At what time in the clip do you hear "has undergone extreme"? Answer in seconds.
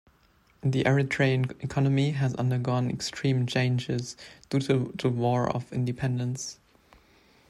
2.13-3.45